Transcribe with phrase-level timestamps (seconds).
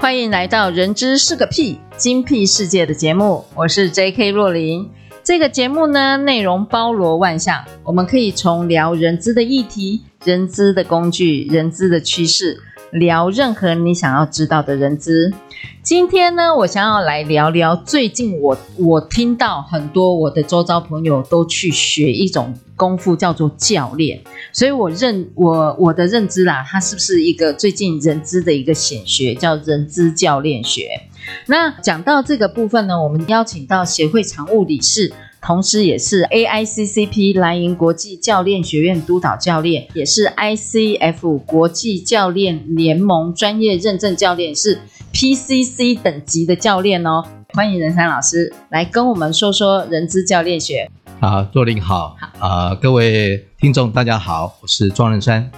[0.00, 4.30] 欢迎来到《人资是个屁精辟世界》的节目，我是 J.K.
[4.30, 4.90] 若琳。
[5.22, 12.60] 这个节目呢，内容包罗万象，我们可以从聊人资的议题、人资的工具、人资的趋势。
[12.90, 15.32] 聊任何你想要知道的人资。
[15.80, 24.18] 今天呢，我想要来聊聊最近我我听到很多我的周遭朋友都去学一种功夫，叫做教练。
[24.52, 31.02] 所以我认我我的认知啦，它是不是一个最近人资的一个显学，叫人资教练学？
[31.46, 35.12] 那讲到这个部分呢，我们邀请到协会常务理事。
[35.40, 44.80] 同时，也是 AICCP 蓝银国际教练学院督导教练，也是 ICF 国际教练联盟专业认证教练，是
[45.12, 47.22] PCC 等级的教练哦。
[47.54, 50.90] 欢迎任山老师来跟我们说说人资教练学。
[51.20, 55.50] 好，若琳好，好啊、呃，各位听众大家好，我是庄仁山。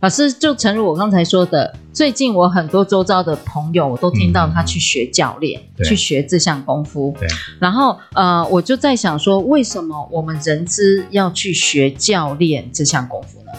[0.00, 7.14] 老师，就诚如我刚才说的，最近我很多周遭的朋友，我都听到他去学教练，嗯、去学这项功夫。
[7.18, 7.28] 对。
[7.60, 13.52] 然后，呃，我就在想说，为什么我们人资要去学教练这项功夫呢？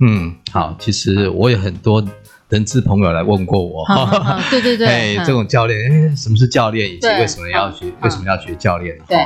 [0.00, 2.02] 嗯，好，其实我有很多
[2.48, 8.98] 人资朋友来问过我，好好好对对对，哎， 这种教练，哎，什么是教练，以及为什么要学，为什么要学教练？
[9.06, 9.18] 对。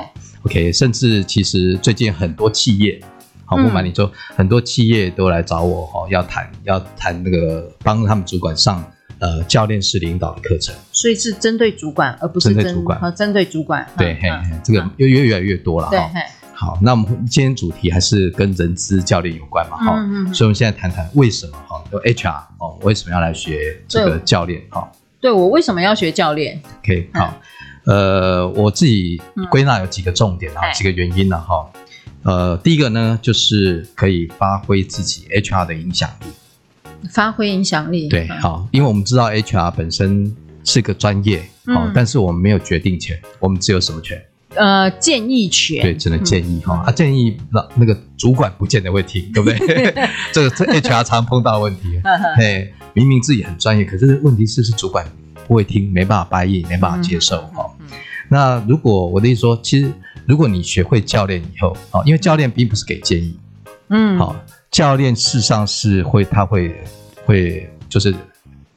[0.47, 3.01] OK，甚至其实最近很多企业。
[3.45, 8.85] 好，不瞒你说，很多企业都来找我哈，要谈要谈那个帮他们主管上
[9.19, 13.85] 呃教练式领导的课程，所以是针对主管，而不是针对主管，和针对主管。
[13.99, 14.29] 对，嘿，
[14.63, 16.11] 这个越越越来越多了哈。
[16.55, 24.89] 好，那我们今天主题还是跟人资教练有关嘛哈，所以我们现在谈谈为什么哈，有 HR 哦，为什么要来学这个教练哈？
[25.21, 27.35] 对，我为什么要学教练？OK，好，
[27.87, 29.21] 呃，我自己
[29.51, 31.71] 归纳有几个重点啊，几个原因了哈。
[32.25, 36.27] 呃，第一个呢，就是可以发挥自己 HR 的影响力，
[37.09, 38.09] 发挥影响力。
[38.09, 44.21] 对，好，因为我们知道 HR 本身是个专业，好、嗯，但是我们没有决定权，我们只有什么权？
[44.57, 45.83] 呃，建议权。
[45.83, 46.87] 对，只能建议哈、嗯。
[46.87, 49.59] 啊，建议那那个主管不见得会听，对不对？
[50.33, 52.01] 这个这 HR 常碰到问题，
[52.37, 55.07] 对，明明自己很专业，可是问题是是主管
[55.47, 57.99] 不会听，没办法翻译没办法接受哈、嗯嗯嗯。
[58.29, 59.93] 那如果我的意思说，其实。
[60.29, 63.39] 如果你学会教练以后，哦，因为教练并不是给建议，
[63.91, 64.35] 嗯，好，
[64.73, 66.83] 教练事实上是会，他会
[67.25, 68.13] 会就是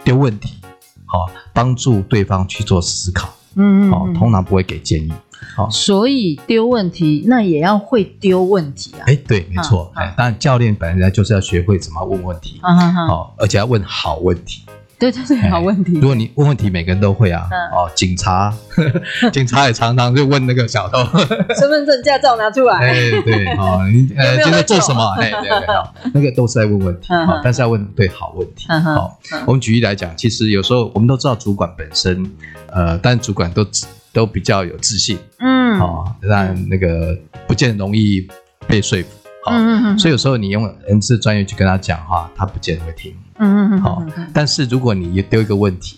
[0.04, 0.60] 丢问题，
[1.08, 5.12] 好，帮助对方去做思考，嗯，好，通常不会给建议，
[5.56, 14.62] 好，所以丢问题那也要会丢问题啊，哎，对，没错，哎，当然教练本来就是要学会怎么问问题，好，而且要问好问题。
[15.00, 15.94] 对，对对好问题。
[15.94, 17.48] 如果你问问题，每个人都会啊。
[17.72, 18.54] 哦，警察，
[19.32, 20.98] 警察也常常就问那个小偷，
[21.58, 22.76] 身份证、驾照拿出来。
[22.78, 22.94] 哎，
[23.24, 25.02] 对，哦，你 呃，今天做什么？
[25.18, 28.68] 哎，对对，好，那个都是在问问题，好，但是要问对好问题。
[28.68, 29.18] 好，
[29.48, 32.30] 我们举例来讲，其实有时候我们都知道主管本身，
[32.72, 33.66] 呃，但主管都
[34.12, 37.18] 都比较有自信，嗯，哦，但那个
[37.48, 38.28] 不见得容易
[38.68, 39.19] 被说服。
[39.46, 43.16] 好，嗯嗯所以有时候你用人事专业去跟他讲话，他不见得会听。
[43.38, 45.98] 嗯嗯嗯好，但是如果你丢一个问题，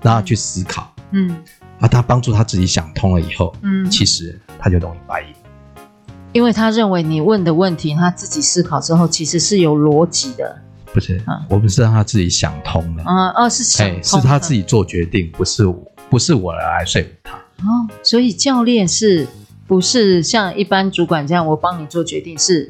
[0.00, 1.36] 让他去思考，嗯，
[1.80, 5.28] 啊，他帮助他自己想通了以后，嗯，其实他就容易发现，
[6.32, 10.56] 因为他认为你问的问题，他自己思考之后，其实是有逻辑的。
[10.92, 13.02] 不是，我们是让他自己想通的。
[13.02, 15.64] 啊哦，是想通，是他自己做决定，不是
[16.08, 17.32] 不是我来说服他。
[17.66, 19.26] 哦，所以教练是
[19.68, 22.68] 不是像一般主管这样，我帮你做决定是？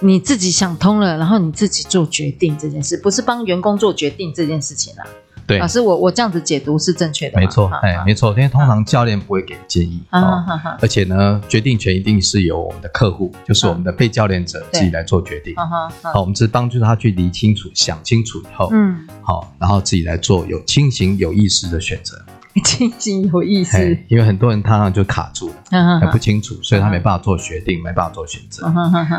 [0.00, 5.04] 你自己想通了，然后你自己做决定这件事，不是帮员工做决定这件事情啦。
[5.44, 7.40] 对，老师，我我这样子解读是正确的。
[7.40, 10.44] 没错，哎，没错，因为通常教练不会给建议啊，
[10.80, 15.52] 而且呢，决定权一定是由我们的客户，就是我们的被教练者自己来做决定。
[15.56, 22.24] 好，我们只是帮助他去理清楚、想清楚以后，嗯，好，然后自己来做有清醒、有意识的选择。
[22.64, 23.78] 清醒有意思，
[24.08, 28.70] 因为很多人他常就卡住了，还不清楚，所以他没办法做决定，没办法做选择。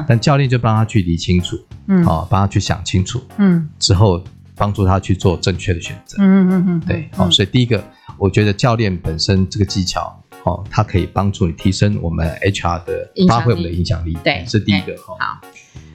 [0.08, 4.22] 但教练就帮他去理清楚，嗯，哦，帮他去想清楚，嗯，之后
[4.56, 6.18] 帮助他去做正确的选择。
[6.20, 7.82] 嗯嗯嗯，对，好，所以第一个，
[8.18, 14.18] 我觉得教练本身这个技巧，哦，它可以帮助你提升我们 HR 的发挥我们的影响力。
[14.24, 15.16] 对，是第一个哈。
[15.18, 15.42] 好，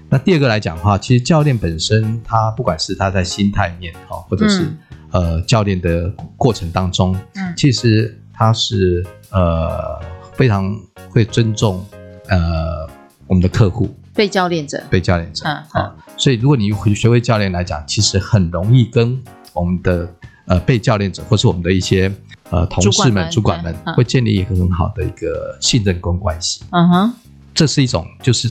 [0.08, 4.78] 那第二个来讲的话，其实教练本身他不管是他在心态面哈，或者是、嗯、
[5.14, 9.99] 呃教练的过程当中，嗯，其实他是呃
[10.34, 10.76] 非常
[11.08, 11.82] 会尊重
[12.28, 12.87] 呃
[13.28, 13.88] 我们的客户。
[14.12, 19.20] 被教练者，被教练者，嗯，好、嗯，所以如果你学会教练来讲，其实很容易跟
[19.52, 20.08] 我们的
[20.46, 22.12] 呃被教练者，或是我们的一些
[22.50, 26.62] 呃同事们、主管们，会建立一个很好的一个信任跟关系。
[26.70, 27.12] 嗯哼，
[27.55, 28.49] 这是一种就是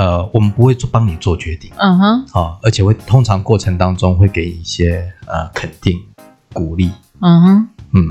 [0.00, 6.00] 呃，我们不会做帮你做决定，嗯哼，好，而且会通常过程当中会给你一些呃肯定、
[6.54, 6.90] 鼓励。
[7.20, 8.08] 嗯哼，嗯。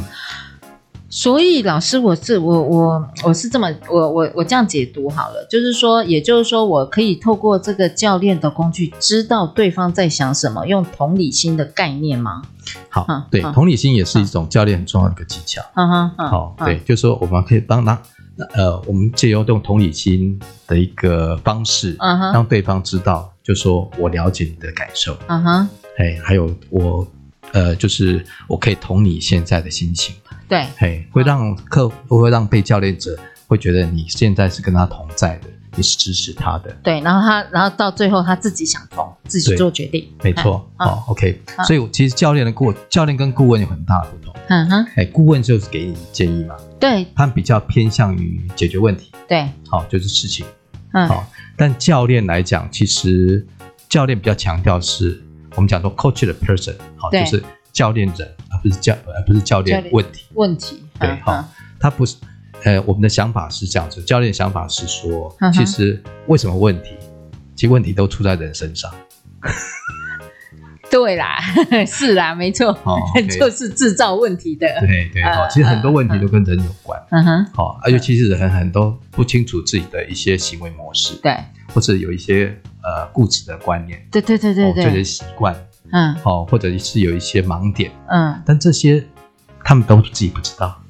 [1.12, 12.44] 所以老师，我是我我我是这么我我我这样解读好了，就是说，也就是说，我可以透过这个教练的工具，知道对方在想什么，用同理心的概念吗？
[12.90, 15.60] 好，嗯、对、嗯，同理心也是一种教练很重要的一个技巧。
[15.74, 18.00] 嗯哼，好，对，嗯、就是说我们可以帮他，
[18.54, 21.96] 呃，我们借由用同理心的一个方式，
[22.34, 25.18] 让对方知道，就说我了解你的感受。
[25.28, 27.06] 嗯哼，哎，还有我，
[27.52, 30.16] 呃，就是我可以同你现在的心情。
[30.48, 36.76] 对，嘿，会让客会让被教练者会觉得你现在是跟他同在的，你是支持他的。
[36.84, 40.08] 对，然后他，然后到最后他自己想通，自己做决定。
[40.24, 41.66] 没错，好、哦、OK、嗯。
[41.66, 44.36] 所以其实教练的顾教练跟顾问有很大的不同。
[44.48, 46.56] 嗯哼，哎，顾问就是给你建议嘛。
[46.80, 49.12] 对，他比较偏向于解决问题。
[49.28, 50.46] 对，好，就是事情。
[50.94, 51.26] 嗯，好，
[51.56, 53.46] 但教练来讲，其实
[53.88, 55.22] 教练比较强调是
[55.56, 57.44] 我们讲说 coach the person，好，就是。
[57.72, 60.26] 教练人，而不是教，而不是教练问题。
[60.34, 61.46] 问题对好、嗯，
[61.80, 62.16] 他不是，
[62.64, 64.02] 呃，我们的想法是这样子。
[64.02, 66.92] 教练想法是说、嗯，其实为什么问题？
[67.56, 68.92] 其实问题都出在人身上。
[70.92, 71.38] 对啦，
[71.86, 74.68] 是啦，没错，哦 okay、就是制造问题的。
[74.80, 77.00] 对对其实很多问题都跟人有关。
[77.12, 81.38] 嗯哼，好、哦，而且其实人很多不清楚自己的一些行为模式，对，
[81.74, 82.48] 或者有一些
[82.82, 85.56] 呃固执的观念，对对对对对，这些习惯。
[85.92, 89.04] 嗯，好，或者是有一些盲点，嗯，但这些
[89.64, 90.82] 他们都自己不知道，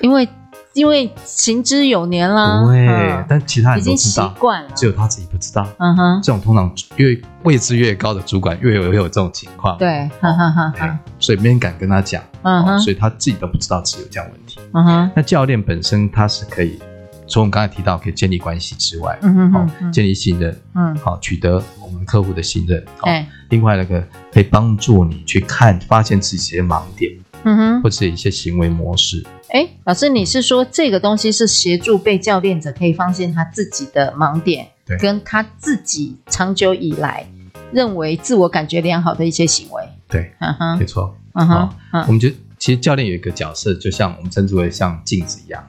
[0.00, 0.28] 因为
[0.76, 16.78] 因为行之有年啦，对、嗯，但其他人都习惯了，只有他自己不知道，嗯哼，这种通常越位置越高的主管越有越有这种情况，对，哈哈哈哈，所以没人敢跟他讲，嗯哼，所以他自己都不知道自己有这样问题，嗯哼，那教练本身他是可以。
[17.28, 23.08] 从我们刚才提到可以建立关系之外，嗯哼哼哼，建立信任，嗯，好，取得我们客户的信任，好，
[23.50, 27.12] 另外那个可以帮助你去看发现自己的盲点，
[27.44, 29.24] 嗯哼，或者一些行为模式。
[29.50, 37.26] 哎，老师，你是说这个东西是协助被教练者可以发现他自己的盲点，对，跟他自己长久以来
[37.72, 39.82] 认为自我感觉良好的一些行为？
[40.08, 41.70] 对，嗯哼，没错，嗯哼，
[42.06, 45.64] 我们觉得其实教练有一个角色，就像我们称之为像镜子一样。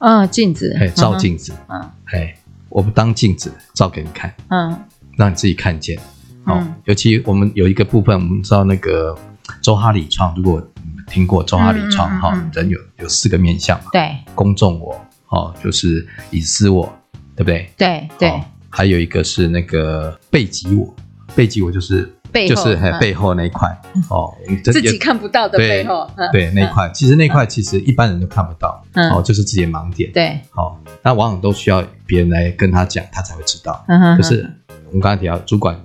[0.00, 2.34] 啊、哦，镜子，哎，照镜子，嗯，哎，
[2.70, 4.74] 我们当镜子照给你看，嗯，
[5.16, 5.94] 让你自己看见，
[6.46, 9.14] 哦、嗯，尤其我们有一个部分，我们知道那个
[9.60, 14.98] 周哈里创，如果你们听过周哈里创，哈、嗯嗯嗯，人有有四个面相嘛，对，公众我，
[15.28, 16.90] 哦，就是隐私我，
[17.36, 17.70] 对不对？
[17.76, 20.96] 对对、哦，还有一个是那个背脊我，
[21.34, 22.10] 背脊我就是。
[22.48, 24.34] 就是还背后那一块、嗯、 哦，
[24.64, 33.84] 自己看不到的背后，对，对那一块、嗯，其实那块其实一般人都看不到，嗯、哦，就是自己的盲点，对，哦，那往往都需要别人来跟他讲，他才会知道。
[33.88, 34.48] 嗯、可是
[34.86, 35.78] 我们刚才提到，主管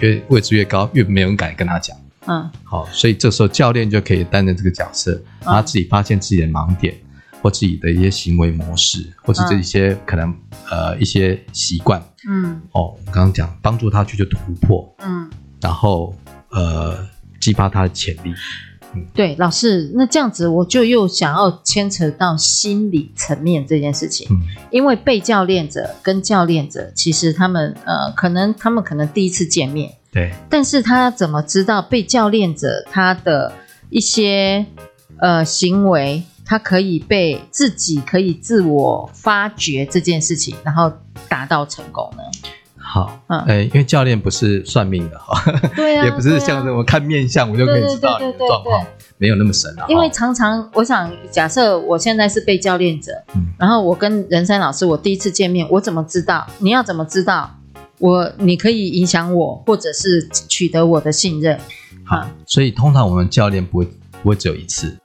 [0.00, 5.12] 越位置越高，越没有人敢跟他讲，嗯，好、哦，所以这时候教练就可以担任这个角色，
[5.44, 6.94] 让他自己发现自己的盲点，
[7.42, 10.36] 或自己的一些行为模式，或者这一些可能、嗯、
[10.70, 15.30] 呃一些习惯，嗯，哦，我们刚刚讲帮助他去就突破，嗯。
[15.60, 16.14] 然后，
[16.50, 17.06] 呃，
[17.40, 18.32] 激发他的潜力。
[18.92, 24.26] 嗯，对，老师，那这样子我就又想要牵扯到心理层面这件事情。
[24.30, 24.40] 嗯，
[24.72, 33.52] 因为被教练者跟教练者，其实他们呃，可能他们可能第一次见面，对，但是他怎么知道被教练者他的
[33.90, 34.66] 一些
[35.18, 40.92] 呃行为，他可以被自己可以自我发掘这件事情，然后
[41.28, 42.24] 达到成功呢？
[42.92, 45.40] 好，嗯，哎，因为教练不是算命的哈，
[45.76, 48.84] 对啊，也不是像什么看面相，我就可以知道你的状况，
[49.16, 49.86] 没有那么神啊。
[49.88, 56.44] 因为常常，我想假设我现在是被教练者，嗯，然后我跟任山老师，我第一次见面，我怎么知道？
[56.58, 57.48] 你要怎么知道？
[58.00, 61.56] 我你可以影响我，或者是取得我的信任？
[62.04, 63.84] 好，所以通常我们教练不会
[64.20, 64.98] 不会只有一次，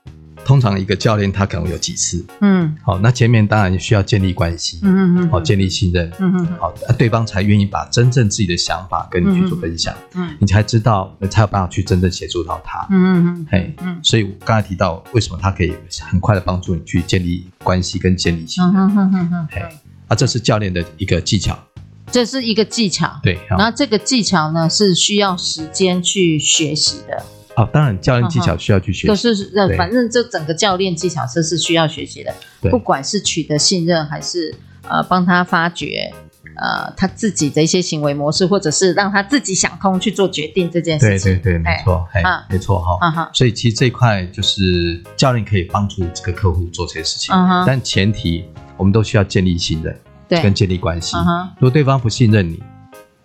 [0.46, 15.74] 通常一个教练他可能有几次，嗯，好，那前面当然需要建立关系，嗯嗯嗯，好，建立信任，嗯嗯，好，对方才愿意把真正自己的想法跟你去做分享，嗯，你才知道，才有办法去真正协助到他，嗯嗯嗯，嘿，嗯，所以我刚才提到为什么他可以
[16.08, 19.62] 很快的帮助你去建立关系跟建立信任，嗯嗯嗯嗯，嘿，
[20.06, 21.58] 啊，这是教练的一个技巧，
[22.12, 27.24] 这是一个技巧，对，然后这个技巧呢是需要时间去学习的。
[27.56, 29.06] 哦，当然，教练技巧需要去学习。
[29.08, 32.32] 可是呃，反正这整个教练技巧这是需要学习的。
[32.60, 36.12] 对，不管是取得信任，还是呃帮他发掘
[36.56, 41.32] 呃他自己的一些行为模式，或者是让他自己想通去做决定这件事情。
[41.36, 42.98] 对对对，没错，哎，没错哈。
[43.00, 43.30] 啊哈。
[43.32, 47.34] 所以其实这一块就是教练可以帮助这个客户做这些事情。
[47.66, 48.44] 但前提
[48.76, 49.98] 我们都需要建立信任，
[50.28, 51.16] 对，跟建立关系。
[51.58, 52.62] 如果对方不信任你，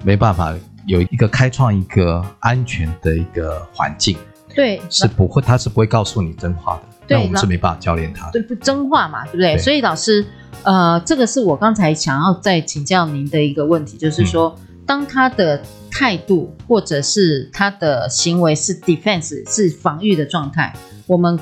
[0.04, 4.18] 没办法有一个开创一个安全的一个环境。
[4.54, 6.82] 对，是不会，他是不会告诉你真话的。
[7.08, 8.34] 对，那我们是没办法教练他的。
[8.34, 9.56] 对，不真话嘛，对不对？
[9.56, 10.26] 对，所以老师，
[10.64, 20.74] 呃，这个是我刚才想要再请教您的一个问题，就是说，嗯、当他的态度或者是他的行为是 defense 是防御的状态，
[21.08, 21.40] 我们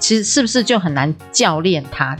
[0.00, 2.18] 其实是不是就很难教练他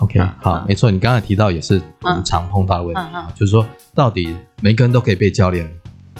[0.00, 5.66] ？OK，、嗯、好，嗯、没错，你刚才提到也是我们常碰到的问题，嗯嗯嗯、就是说，到底每个人都可以被教练？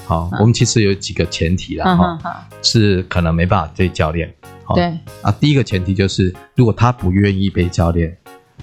[0.07, 4.33] 好，我们其实有几个前提啦，哈，是可能没办法对教练。
[4.75, 4.85] 对
[5.21, 8.17] 啊，第一个前提就是，如果他不愿意被教练，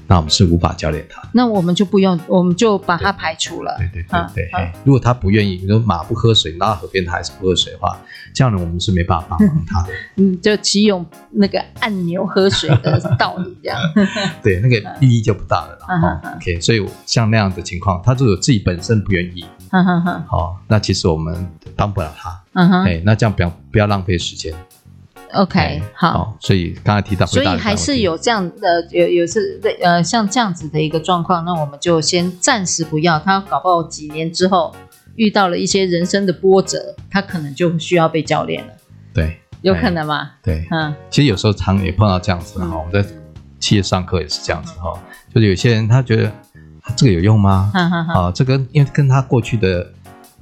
[0.07, 1.21] 那我们是无法教练他。
[1.33, 3.77] 那我们就不用，我们就把他排除了。
[3.77, 4.71] 对对对对，对。
[4.83, 7.95] 如果他不愿意，比如马不喝水，拉到河边他还是不喝水的话，
[8.33, 9.89] 这样呢，我们是没办法帮忙他的。
[10.17, 13.79] 嗯，就启用那个按钮喝水的道理，这样。
[14.41, 16.21] 对，那个意义就不大了啦。
[16.37, 22.41] OK，所以像那样的情况，他就有自己本身不愿意，好，那其实我们帮不了他。
[22.53, 24.53] 嗯哼，哎，那这样不要不要浪费时间。
[25.33, 26.35] OK，好。
[26.39, 33.19] 所以刚才提到，所以还是有这样的有有是呃像这样子的一个状况，那我们就先暂时不要。
[33.19, 34.75] 他搞不好几年之后
[35.15, 38.73] 遇到了一些人生的波折，他可能就需要被教练了。
[39.13, 40.31] 对，有可能吗？
[40.41, 43.07] 对，嗯，其实有时候常也碰到这样子哈，我们在
[43.59, 44.99] 企业上课也是这样子哈，
[45.31, 46.31] 就是有些人他觉得
[46.95, 47.71] 这个有用吗？
[48.13, 49.87] 啊，这个因为跟他过去的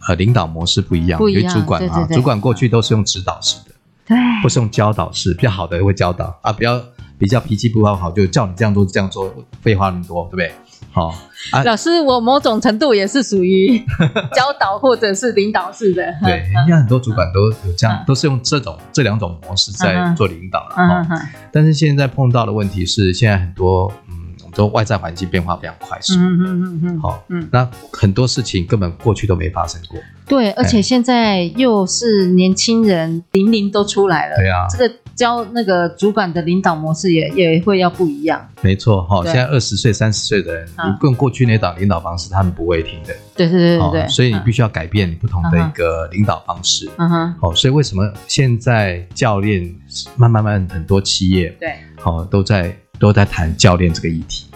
[0.08, 3.72] 呃领导模式不一样，因为主管啊，主管过去都是用指导式的。
[4.06, 6.82] 对，不是用教导式，比较好的会教导啊，比较
[7.18, 10.52] 比较脾气不好好，就叫你这样做这样做，废话那么多，对不对？
[10.92, 11.14] 好、哦，
[11.52, 13.78] 啊、老师，我某种程度也是属于
[14.34, 16.04] 教导或者是领导式的。
[16.24, 20.76] 对，人家很多主管都有这样，都是用这种这两种模式在做领导了。
[20.78, 21.06] 哦、
[21.52, 24.27] 但是现在碰到的问题是，现在很多嗯。
[24.58, 49.72] 都外在环境变化非常快速，嗯嗯嗯嗯，好，嗯，那很多事情根本过去都没发生过，对，而且现在又是年轻人，零零都出来了，对啊，这个教那个主管的领导模式也也会要不一样，没错，哈，现在二十岁、三十岁的人，你跟过去那档领导方式，他们不会听的，对对对对，所以你必须要改变你不同的一个领导方式，嗯哼，好，所以为什么现在教练
[50.16, 54.48] 慢慢慢很多企业，对，好，都在都在谈教练这个议题。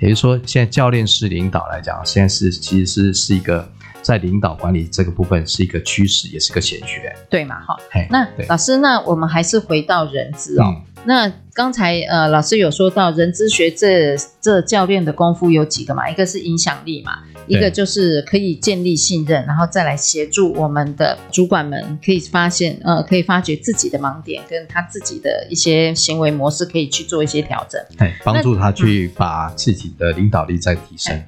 [0.00, 3.70] 也就是说，现在教练式领导来讲，现在是其实是是一个
[4.02, 7.60] 在领导管理这个部分是一个趋势，也是个显学，对嘛？
[7.60, 7.76] 哈，
[8.10, 10.64] 那老师，那我们还是回到人资哦。
[10.66, 16.08] 嗯那刚才呃，老师有说到人资学这这教练的功夫有几个嘛？
[16.08, 17.18] 一个是影响力嘛，
[17.48, 31.20] 一个就是可以建立信任，然后再来协助我们的主管们可以发现呃，可以发掘自己的盲点，跟他自己的一些行为模式可以去做一些调整，对，帮助他去把自己的领导力再提升。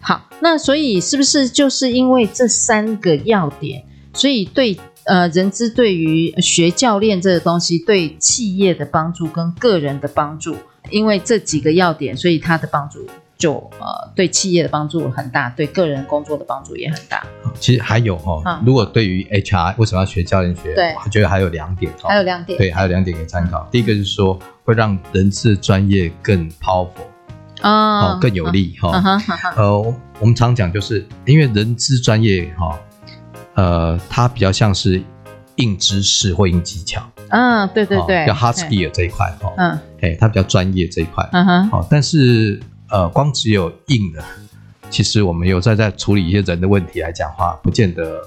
[0.00, 4.76] 好，那所以是不是就是因为这三个要点，所以对？
[5.04, 10.54] 呃，人资对于学教练这个东西，对企业的帮助跟个人的帮助，
[10.90, 13.04] 因为这几个要点，所以它的帮助
[13.38, 17.26] 就呃，对企业的帮助很大，对个人工作的帮助也很大。
[17.58, 20.74] 其实还有哈、如果对于 HR 为什么要学教练学？
[20.74, 23.66] 对，我觉得还有两点，还有两点，对，还有两点可以参考。
[23.70, 26.90] 第一个是说，会让人资专业更 powerful
[27.62, 29.20] 啊、哦，更有利哈。
[29.56, 29.80] 呃，
[30.20, 32.78] 我们常讲就是因为人资专业哈。
[33.60, 35.02] 呃，它比较像是
[35.56, 44.24] 硬知识或硬技巧，嗯，对对对，叫 hard skill 这一块哈，嗯，哎，它比较专业这一块，嗯哼，好，但是呃，光只有硬的，
[44.88, 48.22] 其实我们有在在处理一些人的问题来讲的话，不见得。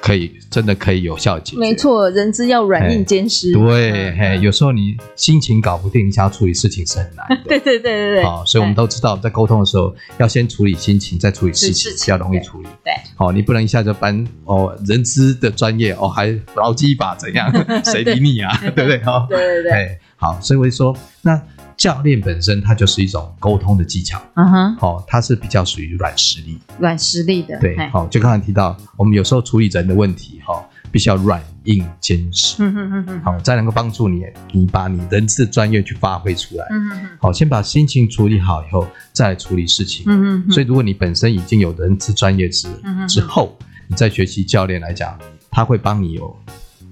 [0.00, 1.58] 可以，真的可以有效解决。
[1.58, 3.52] 没错，人资要软硬兼施。
[3.52, 7.36] 对，嘿，有时候你心情搞不定，你想要处理事情是很难的。
[7.48, 8.24] 对对对对对。
[8.24, 12.68] 好，所以我们都知道，在沟通的时候，要先处理心情，再处理事情，比较容易处理。
[12.84, 12.92] 对。
[13.14, 17.52] 好，你不能一下就搬哦，人资的专业哦，还劳基法怎样？
[17.84, 18.56] 谁理你啊？
[18.60, 18.98] 对 不对？
[18.98, 19.26] 哈。
[19.28, 19.98] 对对对。
[20.16, 21.40] 好，所以我就说，那
[21.76, 42.68] 教练本身它就是一种沟通的技巧，嗯哼，好，它是比较属于软实力，软实力的，对，好，就刚才提到，我们有时候处理人的问题，哈，必须要软硬兼施，嗯哼嗯哼，好，才能够帮助你，你把你人事专业去发挥出来，嗯哼，好，先把心情处理好以后，再来处理事情，嗯哼，所以如果你本身已经有人事专业之
[43.08, 43.56] 之后，
[43.88, 45.18] 你再学习教练来讲，
[45.50, 46.34] 他会帮你有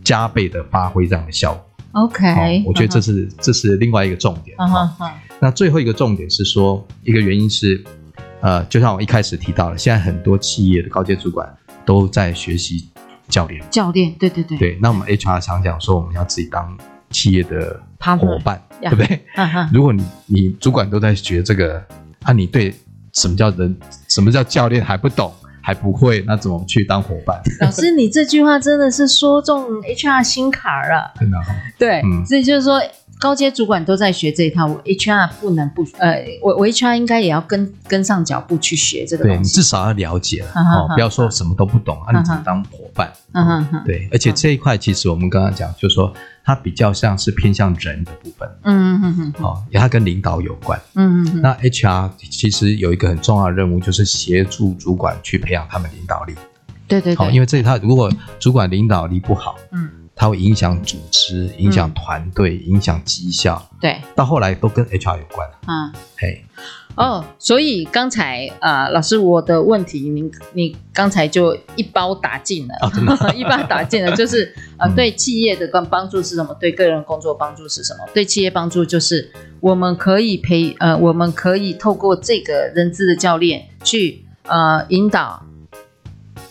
[0.02, 1.64] 加倍的发挥这样的效果。
[1.92, 4.56] OK，我觉得这是这是另外一个重点。
[5.40, 7.82] 那最后一个重点是说，一个原因是，
[8.40, 11.52] 呃，就像我一开始提到了，现在很多企业的高阶主管
[11.84, 12.88] 都在学习
[13.28, 13.62] 教练。
[13.70, 14.58] 教练，对对对。
[14.58, 16.78] 对，那我们 HR 常讲说，我们要自己当
[17.10, 19.24] 企业的伙伴，对不对？
[19.72, 21.82] 如果你你主管都在学这个，
[22.22, 22.74] 啊，你对
[23.14, 23.76] 什么叫人，
[24.08, 25.32] 什么叫教练还不懂？
[25.62, 27.40] 还不会，那怎么去当伙伴？
[27.60, 31.12] 老师，你这句话真的是说中 HR 心坎儿了。
[31.18, 31.38] 真的，
[31.78, 32.80] 对，嗯，所以就是说，
[33.20, 39.38] 高阶主管都在学这一套，我 HR 不能不呃，我我 HR 应该也要跟跟上脚步去学这个东西。
[39.38, 43.12] 对，你至少要了解了哦，不要说什么都不懂啊，你只能当伙伴。
[43.32, 46.12] 嗯哼，对，而且这一块其实我们刚刚讲，就是说。
[46.42, 56.34] 它比较像是偏向人的部分，嗯嗯嗯，好，也它跟领导有关，嗯嗯，那 HR 其实有一个很重要的任务，就是协助主管去培养他们领导力，
[56.88, 58.10] 对对对，好，因为这一套如果
[58.40, 59.88] 主管领导力不好，嗯，
[60.20, 66.44] 他会影响组织、影响团队、影响绩效，对，到后来都跟 HR 有关，嗯，嘿。
[66.94, 76.54] 哦，所以刚才啊、呃，老师，我的问题，您你刚才就一包打尽了，哦、真的 一包打尽了，就是呃，对企业的帮帮助是什么？
[76.60, 78.06] 对个人工作帮助是什么？
[78.12, 85.46] 对企业帮助就是我们可以培呃，我们可以透过这个人资的教练去呃引导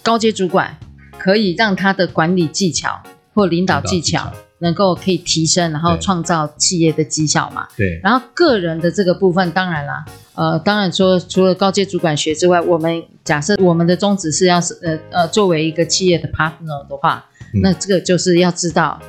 [0.01, 0.79] 高阶主管，
[1.19, 2.99] 可以让他的管理技巧
[3.39, 4.31] 或领导技巧。
[4.61, 7.65] 能够可以提升，然后创造企业的绩效嘛？
[7.77, 7.97] 对。
[8.03, 10.03] 然后个人的这个部分，当然啦，
[10.35, 18.99] 呃，当然说除了高阶主管学之外，我们假设我们的宗旨是要是呃呃作为一个企业的 partner 的话，嗯、那这个就是要知道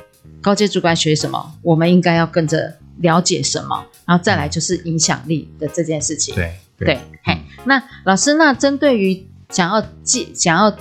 [0.41, 6.33] 高阶主管学什么，我们应该要跟着了解什么，然后再来就是影响力的这件事情。
[6.33, 10.73] 对对，对嘿，那老师，那针对于想要记想要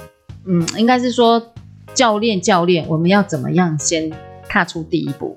[0.47, 1.50] 嗯，应该是说
[1.95, 4.11] 教练教练，我们要怎么样先？
[4.53, 5.37] 踏出第一步，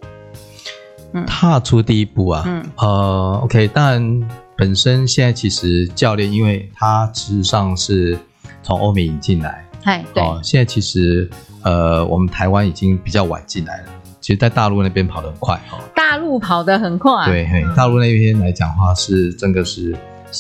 [1.12, 8.18] 嗯，踏出第一步啊，嗯，呃，OK，当然，本身现在其实教练，因为他事实上是
[8.64, 11.30] 从欧美引进来，嗨，对，哦，现在其实
[11.62, 13.90] 呃，我们台湾已经比较晚进来了，
[14.20, 19.96] 其实，在大陆那边跑得很快哈，大陆跑得很快，对，嘿，大陆那边来讲的话是真的是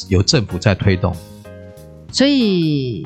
[0.07, 1.15] 由政府在推动，
[2.11, 3.05] 所以。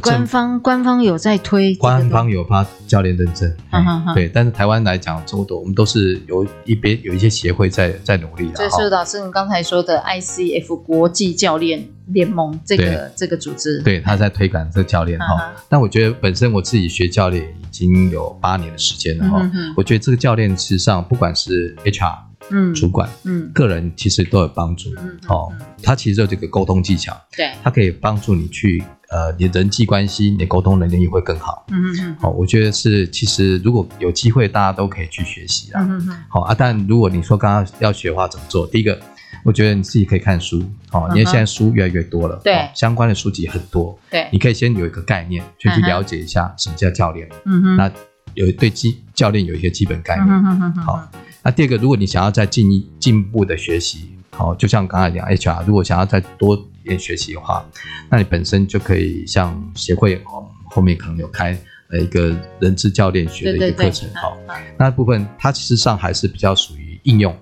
[0.00, 4.28] 官方官方有在推，官方有发教练认证，嗯哼哼，对。
[4.28, 8.54] 但是台湾来讲，中国我们都是有一边有一些协会在在努力的。
[8.54, 15.52] 就是老师你刚才说的 ICF 国际教练联盟这个这个组织，对，他在推广这个教练哈。
[15.68, 22.18] 但我觉得本身我自己学教练已经有八年的时间了哈，我觉得这个教练事实上不管是 HR。
[22.50, 25.50] 嗯，主管，嗯，个人其实都有帮助，嗯，哦，
[25.80, 38.66] 他其实有这个沟通技巧，对，他可以帮助你去，呃，你人际关系，你沟通能力会更好，嗯嗯，好，我觉得是，其实如果有机会，大家都可以去学习啊，嗯嗯，好啊，但如果你说刚刚要学的话，怎么做？
[38.66, 38.98] 第一个，
[39.44, 47.92] 我觉得你自己可以看书，哦，因为现在书越来越多了，对，相关的书籍很多，对，你可以先有一个概念，先去了解一下什么叫教练，嗯哼，那
[48.32, 51.06] 有对基教练有一些基本概念，嗯好。
[51.42, 57.64] 那第二个，如果你想要再进一进步的学习，好，就像刚才讲 HR，如果想要再多一点学习的话，
[58.10, 61.58] 那你本身就可以像协会哦，后面可能有开
[61.90, 64.32] 呃一个人资教练学的一个课程，哈，
[64.78, 67.36] 那部分它其实上还是比较属于应用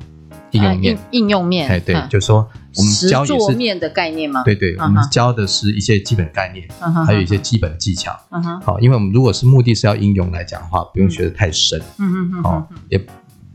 [0.51, 4.43] 应用面，应用面，哎对，就是说我们教也是面的概念吗？
[4.45, 6.69] 对对，我们教的是一些基本概念，
[7.07, 8.19] 还有一些基本技巧，
[8.63, 13.01] 好，因为我们如果是目的是要应用来讲的话，不用学的太深，嗯嗯嗯，哦也。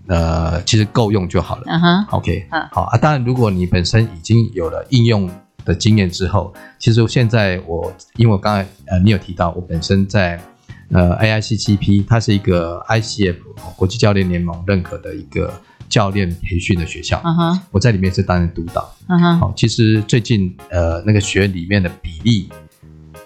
[0.08, 1.64] 呃，其实够用就好了。
[1.66, 2.96] 嗯哼，OK，好啊。
[2.96, 5.28] 当然，如果你本身已经有了应用
[5.66, 10.40] 的经验之后，其实现在我，因为我刚才呃，你有提到我本身在
[10.92, 13.36] 呃 AICCP，它是一个 ICF
[13.76, 15.52] 国际教练联盟认可的一个
[15.90, 17.22] 教练培训的学校。
[17.72, 18.96] 我在里面是担任督导。
[19.08, 22.50] 嗯哼，好，其实最近呃那个学院里面的比例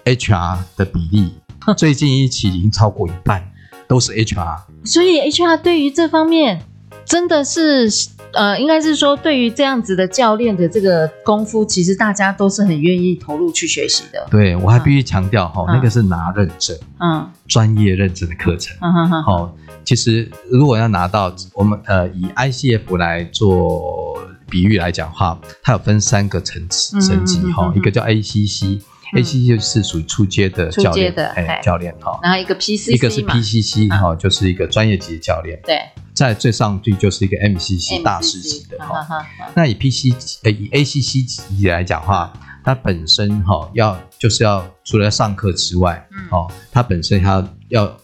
[0.04, 1.34] ，HR 的比例，
[1.76, 3.46] 最近一期已经超过一半
[3.86, 4.58] 都是 HR。
[4.84, 6.62] 所以 HR 对于这方面。
[7.06, 7.90] 真的是
[8.32, 14.26] 呃，应该是说对于这样子的教练的这个功夫，其实大家都是很愿意投入去学习的。
[14.30, 18.76] 对，我还必须强调哈，那个是拿认证，嗯，专业认证的课程。
[18.80, 19.22] 嗯哼哼。
[19.22, 28.80] 好，其实如果要拿到我们呃以 ICF 来做比喻来讲的话，它有分三个层次层级哈，一个叫 ACC。
[29.16, 32.18] A C C 就是属于初阶的教练的哎，教练哈。
[32.22, 35.60] 然后一个 P C C，一个是 P C C 哈，就是一个专业级的教练。
[35.64, 35.80] 对，
[36.14, 39.26] 在最上去就是一个 M C C 大师级的哈。
[39.54, 40.10] 那以 P C
[40.44, 47.96] 呃以 A C C 级来讲的话，它本身哈要就是要除了上课之外，哦，它本身它要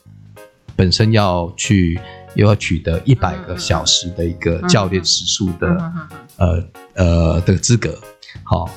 [0.75, 2.01] 本身要去
[2.35, 5.93] 又要取得一百个小时的一个教练时数的
[6.37, 7.97] 呃呃的资格，
[8.43, 8.69] 好。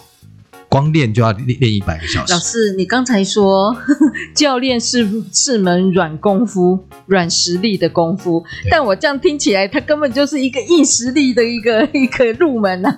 [0.70, 2.32] 光练就要练练一百个小时。
[2.32, 3.76] 老师，你刚才说
[4.36, 12.94] 教练是是门软功夫、软实力的功夫，但我这样听起来，它根本就是一个硬实力的一个 一个入门啊。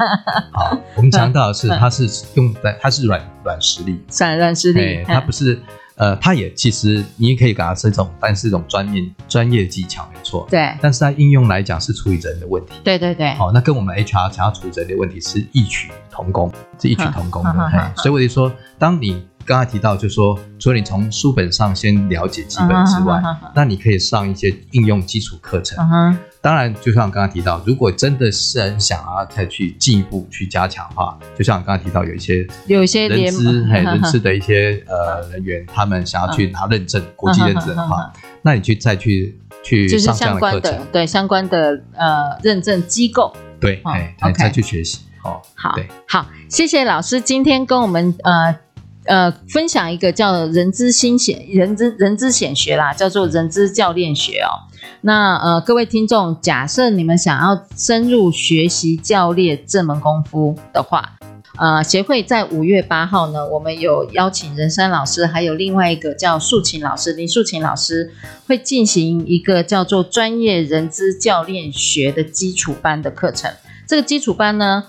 [0.51, 5.59] 好，我们强调的是，它是用在它是软软实力，软软实力，它不是。
[6.01, 10.47] 呃，它也其实你也可以给它是一种，但是一种专业专业技巧没错。
[10.49, 10.75] 对。
[10.81, 12.71] 但是它应用来讲是处理人的问题。
[12.83, 13.35] 对对对。
[13.35, 17.93] 好，那跟我们 HR 想要处理人的问题是异曲同工，是异曲同工的。
[17.97, 23.21] 所以我就说，当你刚才提到，就是说，除了你从书本上先了解基本之外，
[23.53, 26.17] 那你可以上一些应用基础课程。
[26.41, 45.75] 当然，就像刚刚提到，如果真的是很想要再去进一步去加强的话，就像刚刚提到，有一些有一些人资嘿 人资的一些呃人员，他们想要去拿认证、国际认证的话， 那你去再去去上相关的对相关的呃认证机构，对，哎，再去学习，好，好，
[46.07, 48.57] 好，谢谢老师今天跟我们呃。
[49.05, 54.69] 呃，分享一个叫人资新险人资人资险学啦，叫做人资教练学哦。
[55.01, 61.17] 那呃，各位听众，假设你们想要深入学习教练这门功夫的话，
[61.57, 68.13] 呃，协会在五月八号呢，我们有邀请任山老师，还有另外一个叫素琴老师林素琴老师，
[68.47, 73.51] 会进行一个叫做专业人资教练学的基础班的课程。
[73.87, 74.85] 这个基础班呢，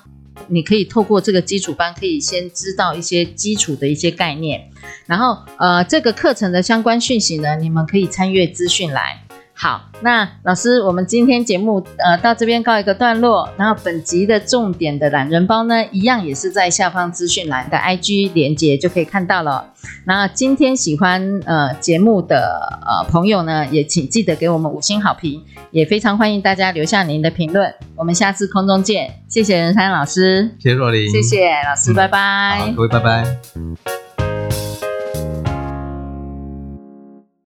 [0.49, 4.71] 你可以透过这个基础班，可以先知道一些基础的一些概念，
[5.07, 9.23] 然后呃，这个课程的相关讯息呢，你们可以参阅资讯来。
[9.63, 13.49] 好，那老师，我们今天节目呃到这边告一个段落。
[13.57, 19.73] 然后本集的重点的懒人包呢，一样也是在下方资讯栏的 IG 连接就可以看到了。
[20.05, 27.73] 那今天喜欢呃节目的呃朋友呢，也请记得给我们五星好评，也非常欢迎大家留下您的评论。
[27.95, 34.02] 我们下次空中见，谢谢仁山老师，谢谢若琳，谢谢老师，嗯、拜拜，好，各位拜拜。